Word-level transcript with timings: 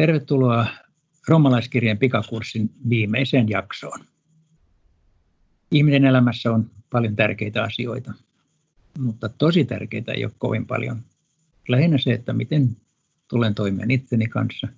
Tervetuloa 0.00 0.66
Romalaiskirjeen 1.28 1.98
pikakurssin 1.98 2.70
viimeiseen 2.88 3.48
jaksoon. 3.48 4.00
Ihmisen 5.70 6.04
elämässä 6.04 6.52
on 6.52 6.70
paljon 6.90 7.16
tärkeitä 7.16 7.62
asioita, 7.62 8.14
mutta 8.98 9.28
tosi 9.28 9.64
tärkeitä 9.64 10.12
ei 10.12 10.24
ole 10.24 10.32
kovin 10.38 10.66
paljon. 10.66 11.02
Lähinnä 11.68 11.98
se, 11.98 12.12
että 12.12 12.32
miten 12.32 12.76
tulen 13.28 13.54
toimeen 13.54 13.90
itseni 13.90 14.28
kanssa, 14.28 14.68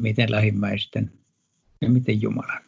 miten 0.00 0.30
lähimmäisten 0.30 1.12
ja 1.80 1.90
miten 1.90 2.22
Jumalan. 2.22 2.62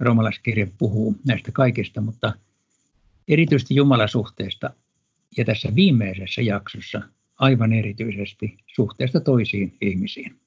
Romalaiskirja 0.00 0.66
puhuu 0.78 1.16
näistä 1.26 1.52
kaikista, 1.52 2.00
mutta 2.00 2.32
erityisesti 3.28 3.74
Jumalasuhteesta 3.74 4.70
ja 5.36 5.44
tässä 5.44 5.74
viimeisessä 5.74 6.42
jaksossa 6.42 7.02
aivan 7.42 7.72
erityisesti 7.72 8.56
suhteesta 8.66 9.20
toisiin 9.20 9.76
ihmisiin. 9.80 10.40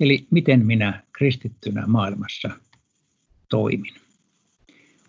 Eli 0.00 0.26
miten 0.30 0.66
minä 0.66 1.02
kristittynä 1.12 1.86
maailmassa 1.86 2.50
toimin. 3.48 3.94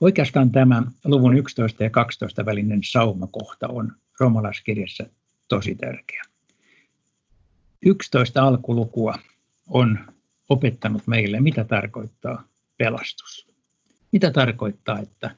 Oikeastaan 0.01 0.51
tämä 0.51 0.83
luvun 1.05 1.37
11 1.37 1.83
ja 1.83 1.89
12 1.89 2.45
välinen 2.45 2.79
saumakohta 2.83 3.67
on 3.67 3.91
romalaiskirjassa 4.19 5.05
tosi 5.47 5.75
tärkeä. 5.75 6.23
11 7.85 8.43
alkulukua 8.43 9.19
on 9.67 9.99
opettanut 10.49 11.07
meille, 11.07 11.39
mitä 11.39 11.63
tarkoittaa 11.63 12.43
pelastus. 12.77 13.47
Mitä 14.11 14.31
tarkoittaa, 14.31 14.99
että 14.99 15.35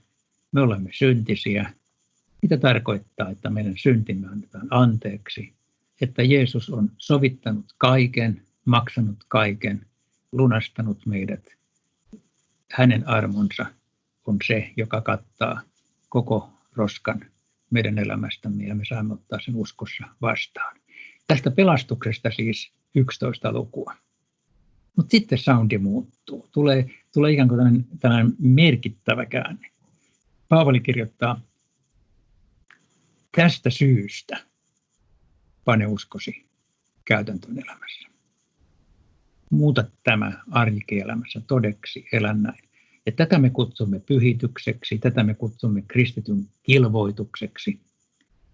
me 0.51 0.61
olemme 0.61 0.89
syntisiä, 0.93 1.73
mitä 2.41 2.57
tarkoittaa, 2.57 3.29
että 3.29 3.49
meidän 3.49 3.73
syntimme 3.77 4.27
annetaan 4.27 4.67
anteeksi, 4.69 5.53
että 6.01 6.23
Jeesus 6.23 6.69
on 6.69 6.91
sovittanut 6.97 7.65
kaiken, 7.77 8.41
maksanut 8.65 9.17
kaiken, 9.27 9.85
lunastanut 10.31 11.05
meidät. 11.05 11.45
Hänen 12.71 13.07
armonsa 13.07 13.65
on 14.25 14.37
se, 14.47 14.69
joka 14.77 15.01
kattaa 15.01 15.61
koko 16.09 16.49
roskan 16.75 17.25
meidän 17.69 17.99
elämästämme 17.99 18.63
ja 18.63 18.75
me 18.75 18.83
saamme 18.89 19.13
ottaa 19.13 19.39
sen 19.45 19.55
uskossa 19.55 20.03
vastaan. 20.21 20.77
Tästä 21.27 21.51
pelastuksesta 21.51 22.29
siis 22.31 22.71
11 22.95 23.51
lukua. 23.51 23.93
Mutta 24.95 25.11
sitten 25.11 25.37
soundi 25.37 25.77
muuttuu. 25.77 26.47
Tulee, 26.51 26.89
tulee 27.13 27.31
ikään 27.31 27.47
kuin 27.47 27.57
tällainen, 27.57 27.85
tällainen 27.99 28.33
merkittävä 28.39 29.25
käänne. 29.25 29.71
Paavali 30.49 30.79
kirjoittaa 30.79 31.41
Tästä 33.37 33.69
syystä 33.69 34.37
pane 35.65 35.87
uskosi 35.87 36.45
käytäntöön 37.05 37.59
elämässä. 37.59 38.07
Muuta 39.51 39.83
tämä 40.03 40.31
arkielämässä 40.51 41.41
todeksi, 41.47 42.05
elä 42.11 42.33
näin. 42.33 42.69
Ja 43.05 43.11
tätä 43.11 43.39
me 43.39 43.49
kutsumme 43.49 43.99
pyhitykseksi, 43.99 44.97
tätä 44.97 45.23
me 45.23 45.33
kutsumme 45.33 45.83
kristityn 45.87 46.49
kilvoitukseksi. 46.63 47.79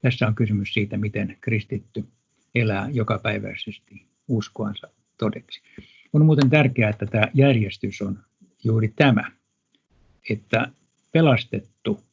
Tässä 0.02 0.28
on 0.28 0.36
kysymys 0.36 0.74
siitä, 0.74 0.98
miten 0.98 1.38
kristitty 1.42 2.06
elää 2.56 2.90
jokapäiväisesti 2.90 4.06
uskoansa 4.28 4.88
todeksi. 5.18 5.62
On 6.14 6.26
muuten 6.26 6.50
tärkeää, 6.50 6.90
että 6.90 7.06
tämä 7.06 7.28
järjestys 7.34 8.02
on 8.02 8.20
juuri 8.64 8.94
tämä, 8.96 9.32
että 10.30 10.72
pelastettu 11.12 12.04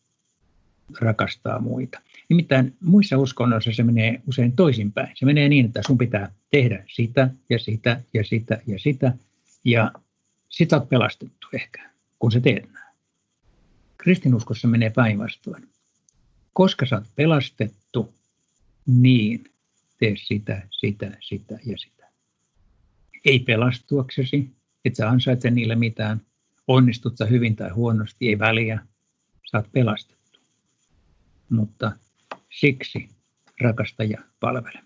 rakastaa 1.01 1.61
muita. 1.61 2.01
Nimittäin 2.31 2.77
muissa 2.81 3.19
uskonnoissa 3.19 3.73
se 3.73 3.83
menee 3.83 4.23
usein 4.27 4.53
toisinpäin. 4.53 5.13
Se 5.15 5.27
menee 5.27 5.49
niin, 5.49 5.67
että 5.67 5.81
sun 5.87 5.99
pitää 5.99 6.33
tehdä 6.51 6.85
sitä 6.89 7.31
ja 7.49 7.59
sitä 7.59 8.03
ja 8.15 8.25
sitä 8.25 8.61
ja 8.67 8.79
sitä, 8.79 9.13
ja 9.65 9.93
sitä 10.49 10.77
olet 10.77 10.89
pelastettu 10.89 11.47
ehkä, 11.53 11.91
kun 12.19 12.33
sä 12.33 12.41
teet 12.41 12.73
näin. 12.73 12.95
Kristinuskossa 13.99 14.69
menee 14.69 14.91
päinvastoin. 14.91 15.69
Koska 16.53 16.87
sä 16.87 16.97
oot 16.97 17.05
pelastettu, 17.17 18.15
niin 18.87 19.45
tee 19.99 20.15
sitä, 20.17 20.63
sitä, 20.71 21.17
sitä 21.21 21.59
ja 21.67 21.79
sitä. 21.79 22.07
Ei 23.25 23.39
pelastuaksesi, 23.39 24.51
et 24.85 24.97
sä 24.97 25.09
ansaitse 25.09 25.51
niille 25.51 25.75
mitään, 25.75 26.21
onnistut 26.69 27.17
sä 27.17 27.25
hyvin 27.25 27.57
tai 27.57 27.71
huonosti, 27.71 28.29
ei 28.29 28.39
väliä, 28.39 28.81
sä 29.51 29.59
oot 29.59 29.73
pelastettu. 29.73 30.41
Mutta 31.51 31.93
Siksi 32.51 33.09
rakasta 33.61 34.05
ja 34.05 34.19
palvele. 34.41 34.81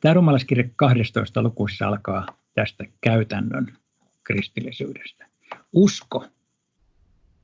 Tämä 0.00 0.14
rumalaiskirja 0.14 0.64
12 0.76 1.42
lukuissa 1.42 1.88
alkaa 1.88 2.26
tästä 2.54 2.84
käytännön 3.00 3.78
kristillisyydestä. 4.24 5.26
Usko 5.72 6.26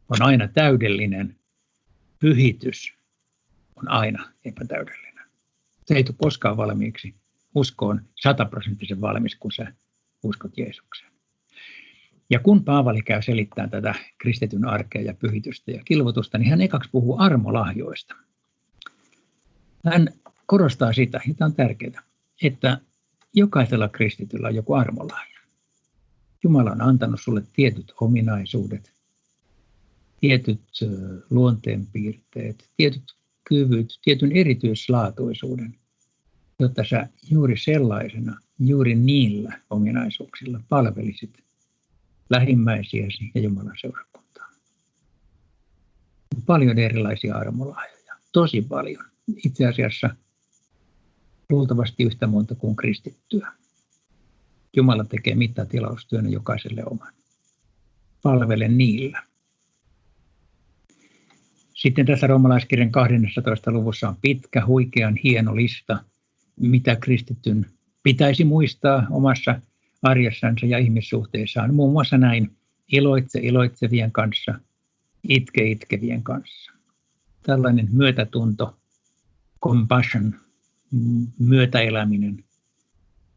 on 0.08 0.22
aina 0.22 0.48
täydellinen, 0.48 1.36
pyhitys 2.18 2.94
on 3.76 3.90
aina 3.90 4.32
epätäydellinen. 4.44 5.24
Se 5.86 5.94
ei 5.94 6.04
tule 6.04 6.16
koskaan 6.18 6.56
valmiiksi. 6.56 7.14
Usko 7.54 7.86
on 7.86 8.02
sataprosenttisen 8.14 9.00
valmis, 9.00 9.36
kun 9.36 9.52
sä 9.52 9.72
uskot 10.22 10.58
Jeesukseen. 10.58 11.12
Ja 12.30 12.38
kun 12.38 12.64
Paavali 12.64 13.02
käy 13.02 13.22
selittämään 13.22 13.70
tätä 13.70 13.94
kristityn 14.18 14.64
arkea 14.64 15.02
ja 15.02 15.14
pyhitystä 15.14 15.70
ja 15.70 15.82
kilvotusta, 15.84 16.38
niin 16.38 16.50
hän 16.50 16.60
ekaksi 16.60 16.90
puhuu 16.92 17.16
armolahjoista– 17.18 18.14
hän 19.84 20.08
korostaa 20.46 20.92
sitä, 20.92 21.20
ja 21.28 21.34
tämä 21.34 21.46
on 21.46 21.54
tärkeää, 21.54 22.02
että 22.42 22.78
jokaisella 23.34 23.88
kristityllä 23.88 24.48
on 24.48 24.54
joku 24.54 24.74
armolahja. 24.74 25.40
Jumala 26.44 26.70
on 26.70 26.80
antanut 26.82 27.20
sulle 27.22 27.42
tietyt 27.52 27.94
ominaisuudet, 28.00 28.92
tietyt 30.20 30.60
luonteenpiirteet, 31.30 32.68
tietyt 32.76 33.16
kyvyt, 33.48 33.98
tietyn 34.04 34.32
erityislaatuisuuden, 34.32 35.78
jotta 36.58 36.84
sä 36.90 37.08
juuri 37.30 37.56
sellaisena, 37.58 38.40
juuri 38.58 38.94
niillä 38.94 39.60
ominaisuuksilla 39.70 40.60
palvelisit 40.68 41.38
lähimmäisiäsi 42.30 43.30
ja 43.34 43.40
Jumalan 43.40 43.76
seurakuntaa. 43.80 44.48
Paljon 46.46 46.78
erilaisia 46.78 47.36
armolahjoja, 47.36 48.14
tosi 48.32 48.62
paljon 48.62 49.11
itse 49.44 49.66
asiassa 49.66 50.16
luultavasti 51.50 52.02
yhtä 52.02 52.26
monta 52.26 52.54
kuin 52.54 52.76
kristittyä. 52.76 53.52
Jumala 54.76 55.04
tekee 55.04 55.34
mittatilaustyönä 55.34 56.28
jokaiselle 56.28 56.84
oman. 56.86 57.12
Palvele 58.22 58.68
niillä. 58.68 59.22
Sitten 61.74 62.06
tässä 62.06 62.26
roomalaiskirjan 62.26 62.92
12. 62.92 63.70
luvussa 63.70 64.08
on 64.08 64.16
pitkä, 64.22 64.66
huikean 64.66 65.16
hieno 65.16 65.56
lista, 65.56 66.04
mitä 66.60 66.96
kristityn 66.96 67.66
pitäisi 68.02 68.44
muistaa 68.44 69.06
omassa 69.10 69.60
arjessansa 70.02 70.66
ja 70.66 70.78
ihmissuhteissaan. 70.78 71.74
Muun 71.74 71.92
muassa 71.92 72.18
näin, 72.18 72.50
iloitse 72.92 73.40
iloitsevien 73.42 74.12
kanssa, 74.12 74.54
itke 75.28 75.64
itkevien 75.64 76.22
kanssa. 76.22 76.72
Tällainen 77.42 77.88
myötätunto 77.92 78.76
compassion, 79.62 80.34
myötäeläminen, 81.38 82.44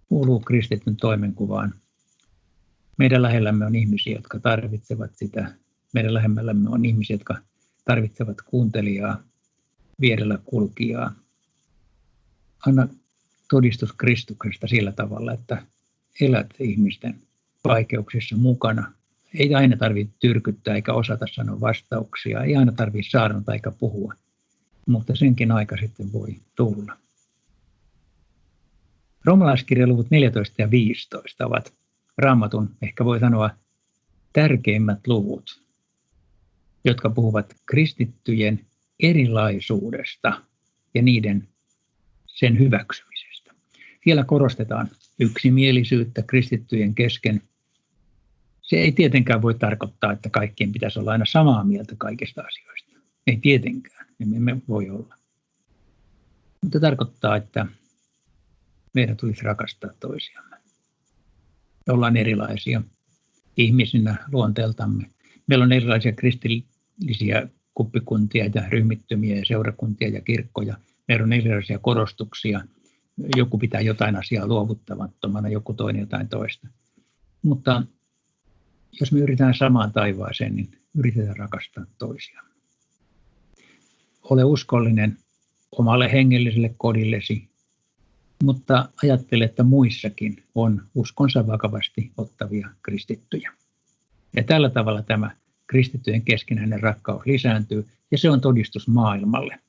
kuuluu 0.09 0.39
kristityn 0.39 0.95
toimenkuvaan. 0.95 1.73
Meidän 2.97 3.21
lähellämme 3.21 3.65
on 3.65 3.75
ihmisiä, 3.75 4.15
jotka 4.15 4.39
tarvitsevat 4.39 5.11
sitä. 5.15 5.55
Meidän 5.93 6.13
lähemmällämme 6.13 6.69
on 6.69 6.85
ihmisiä, 6.85 7.13
jotka 7.13 7.37
tarvitsevat 7.85 8.37
kuuntelijaa, 8.41 9.23
vierellä 10.01 10.39
kulkijaa. 10.45 11.15
Anna 12.67 12.87
todistus 13.49 13.93
Kristuksesta 13.93 14.67
sillä 14.67 14.91
tavalla, 14.91 15.33
että 15.33 15.65
elät 16.21 16.53
ihmisten 16.59 17.19
vaikeuksissa 17.63 18.35
mukana. 18.35 18.93
Ei 19.33 19.55
aina 19.55 19.77
tarvitse 19.77 20.15
tyrkyttää 20.19 20.75
eikä 20.75 20.93
osata 20.93 21.25
sanoa 21.35 21.61
vastauksia, 21.61 22.43
ei 22.43 22.55
aina 22.55 22.71
tarvitse 22.71 23.09
saarnata 23.09 23.53
eikä 23.53 23.71
puhua– 23.71 24.13
mutta 24.85 25.15
senkin 25.15 25.51
aika 25.51 25.77
sitten 25.77 26.13
voi 26.13 26.35
tulla. 26.55 26.97
Roomalaiskirjaluvut 29.25 30.11
14 30.11 30.61
ja 30.61 30.71
15 30.71 31.45
ovat 31.45 31.73
raamatun, 32.17 32.69
ehkä 32.81 33.05
voi 33.05 33.19
sanoa, 33.19 33.49
tärkeimmät 34.33 35.07
luvut, 35.07 35.61
jotka 36.83 37.09
puhuvat 37.09 37.55
kristittyjen 37.65 38.65
erilaisuudesta 38.99 40.41
ja 40.93 41.01
niiden 41.01 41.47
sen 42.25 42.59
hyväksymisestä. 42.59 43.53
Siellä 44.03 44.23
korostetaan 44.23 44.89
yksimielisyyttä 45.19 46.21
kristittyjen 46.21 46.95
kesken. 46.95 47.41
Se 48.61 48.75
ei 48.75 48.91
tietenkään 48.91 49.41
voi 49.41 49.53
tarkoittaa, 49.53 50.11
että 50.11 50.29
kaikkien 50.29 50.71
pitäisi 50.71 50.99
olla 50.99 51.11
aina 51.11 51.25
samaa 51.25 51.63
mieltä 51.63 51.95
kaikista 51.97 52.41
asioista. 52.41 52.91
Ei 53.27 53.37
tietenkään, 53.37 53.94
emme 54.19 54.39
me 54.39 54.61
voi 54.67 54.89
olla. 54.89 55.15
Mutta 56.61 56.79
tarkoittaa, 56.79 57.35
että 57.35 57.65
meidän 58.93 59.17
tulisi 59.17 59.43
rakastaa 59.43 59.89
toisiamme. 59.99 60.55
Me 61.87 61.93
ollaan 61.93 62.17
erilaisia 62.17 62.81
ihmisinä 63.57 64.15
luonteeltamme. 64.31 65.09
Meillä 65.47 65.65
on 65.65 65.71
erilaisia 65.71 66.11
kristillisiä 66.11 67.47
kuppikuntia 67.73 68.45
ja 68.53 68.69
ryhmittymiä 68.69 69.35
ja 69.35 69.45
seurakuntia 69.45 70.09
ja 70.09 70.21
kirkkoja. 70.21 70.77
Meillä 71.07 71.23
on 71.23 71.33
erilaisia 71.33 71.79
korostuksia. 71.79 72.61
Joku 73.35 73.57
pitää 73.57 73.81
jotain 73.81 74.15
asiaa 74.15 74.47
luovuttamattomana, 74.47 75.49
joku 75.49 75.73
toinen 75.73 75.99
jotain 75.99 76.29
toista. 76.29 76.67
Mutta 77.41 77.83
jos 78.99 79.11
me 79.11 79.19
yritetään 79.19 79.53
samaan 79.53 79.93
taivaaseen, 79.93 80.55
niin 80.55 80.71
yritetään 80.97 81.37
rakastaa 81.37 81.85
toisiamme. 81.97 82.54
Ole 84.29 84.43
uskollinen 84.43 85.17
omalle 85.71 86.11
hengelliselle 86.11 86.75
kodillesi, 86.77 87.49
mutta 88.43 88.89
ajattele, 89.03 89.43
että 89.43 89.63
muissakin 89.63 90.43
on 90.55 90.81
uskonsa 90.95 91.47
vakavasti 91.47 92.11
ottavia 92.17 92.69
kristittyjä. 92.83 93.51
Ja 94.35 94.43
tällä 94.43 94.69
tavalla 94.69 95.01
tämä 95.01 95.31
kristittyjen 95.67 96.21
keskinäinen 96.21 96.79
rakkaus 96.79 97.25
lisääntyy, 97.25 97.87
ja 98.11 98.17
se 98.17 98.29
on 98.29 98.41
todistus 98.41 98.87
maailmalle, 98.87 99.59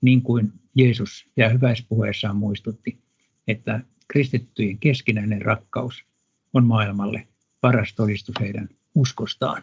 niin 0.00 0.22
kuin 0.22 0.52
Jeesus 0.74 1.26
ja 1.36 1.48
hyväispuheessaan 1.48 2.36
muistutti, 2.36 2.98
että 3.48 3.80
kristittyjen 4.08 4.78
keskinäinen 4.78 5.42
rakkaus 5.42 6.04
on 6.52 6.66
maailmalle 6.66 7.26
paras 7.60 7.94
todistus 7.94 8.34
heidän 8.40 8.68
uskostaan. 8.94 9.62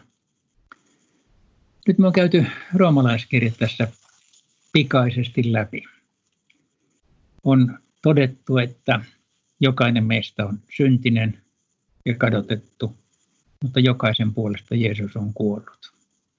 Nyt 1.86 1.98
me 1.98 2.06
on 2.06 2.12
käyty 2.12 2.46
roomalaiskirjat 2.74 3.54
tässä 3.58 3.88
pikaisesti 4.72 5.52
läpi. 5.52 5.82
On 7.44 7.78
todettu, 8.02 8.58
että 8.58 9.04
jokainen 9.60 10.04
meistä 10.04 10.46
on 10.46 10.58
syntinen 10.76 11.42
ja 12.06 12.14
kadotettu, 12.14 12.96
mutta 13.62 13.80
jokaisen 13.80 14.34
puolesta 14.34 14.74
Jeesus 14.74 15.16
on 15.16 15.34
kuollut. 15.34 15.92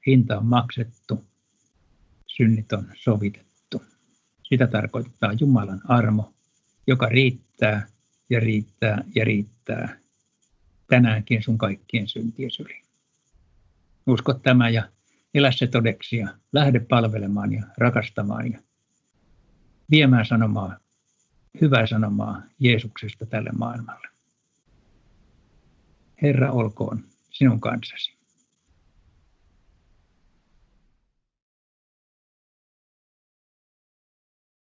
Hinta 0.08 0.38
on 0.38 0.46
maksettu, 0.46 1.26
synnit 2.28 2.74
on 2.74 2.88
sovitettu. 2.96 3.84
Sitä 4.44 4.68
tarkoittaa 4.68 5.34
Jumalan 5.40 5.82
armo, 5.84 6.34
joka 6.88 7.06
riittää 7.06 7.88
ja 8.30 8.40
riittää 8.40 9.04
ja 9.16 9.26
riittää 9.26 10.00
tänäänkin 10.88 11.44
sun 11.44 11.58
kaikkien 11.58 12.08
syntien 12.08 12.52
yli. 12.60 12.82
Usko 14.08 14.34
tämä 14.34 14.70
ja 14.70 14.90
elä 15.34 15.52
se 15.52 15.68
todeksi 15.68 16.18
ja 16.18 16.28
lähde 16.54 16.80
palvelemaan 16.80 17.54
ja 17.54 17.64
rakastamaan 17.78 18.52
ja 18.52 18.60
viemään 19.92 20.26
sanomaa, 20.26 20.78
hyvää 21.62 21.88
sanomaa 21.88 22.42
Jeesuksesta 22.60 23.26
tälle 23.26 23.50
maailmalle. 23.58 24.08
Herra 26.22 26.52
olkoon 26.52 27.04
sinun 27.30 27.62
kanssasi. 27.62 28.23